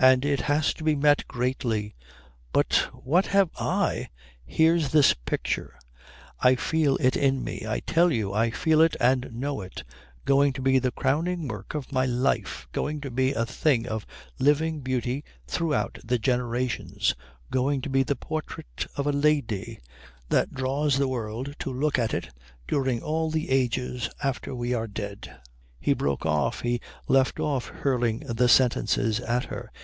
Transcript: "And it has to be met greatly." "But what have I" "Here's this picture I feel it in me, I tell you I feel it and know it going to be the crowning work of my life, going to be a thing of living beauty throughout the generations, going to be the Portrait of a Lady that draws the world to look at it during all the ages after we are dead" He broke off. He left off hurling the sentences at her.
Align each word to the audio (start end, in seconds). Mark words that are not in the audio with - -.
"And 0.00 0.24
it 0.24 0.42
has 0.42 0.72
to 0.74 0.84
be 0.84 0.94
met 0.94 1.26
greatly." 1.26 1.96
"But 2.52 2.88
what 2.92 3.26
have 3.34 3.50
I" 3.58 4.10
"Here's 4.46 4.90
this 4.92 5.12
picture 5.12 5.76
I 6.38 6.54
feel 6.54 6.94
it 6.98 7.16
in 7.16 7.42
me, 7.42 7.64
I 7.66 7.80
tell 7.80 8.12
you 8.12 8.32
I 8.32 8.52
feel 8.52 8.80
it 8.80 8.94
and 9.00 9.28
know 9.32 9.60
it 9.60 9.82
going 10.24 10.52
to 10.52 10.62
be 10.62 10.78
the 10.78 10.92
crowning 10.92 11.48
work 11.48 11.74
of 11.74 11.90
my 11.90 12.06
life, 12.06 12.68
going 12.70 13.00
to 13.00 13.10
be 13.10 13.32
a 13.32 13.44
thing 13.44 13.88
of 13.88 14.06
living 14.38 14.82
beauty 14.82 15.24
throughout 15.48 15.98
the 16.04 16.16
generations, 16.16 17.16
going 17.50 17.80
to 17.80 17.90
be 17.90 18.04
the 18.04 18.14
Portrait 18.14 18.86
of 18.94 19.04
a 19.04 19.10
Lady 19.10 19.80
that 20.28 20.54
draws 20.54 20.96
the 20.96 21.08
world 21.08 21.56
to 21.58 21.72
look 21.72 21.98
at 21.98 22.14
it 22.14 22.28
during 22.68 23.02
all 23.02 23.32
the 23.32 23.50
ages 23.50 24.08
after 24.22 24.54
we 24.54 24.72
are 24.72 24.86
dead" 24.86 25.40
He 25.80 25.92
broke 25.92 26.24
off. 26.24 26.60
He 26.60 26.80
left 27.08 27.40
off 27.40 27.66
hurling 27.68 28.20
the 28.20 28.48
sentences 28.48 29.18
at 29.18 29.46
her. 29.46 29.72